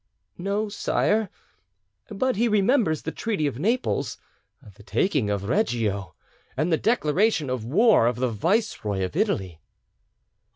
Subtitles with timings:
[0.39, 1.29] "No, sire;
[2.09, 4.17] but he remembers the treaty of Naples,
[4.75, 6.15] the taking of Reggio,
[6.57, 9.61] and the declaration of war of the viceroy of Italy."